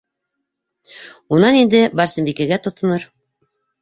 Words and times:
Унан 1.37 1.59
инде 1.59 1.83
Барсынбикәгә 1.99 2.59
тотонор. 2.69 3.07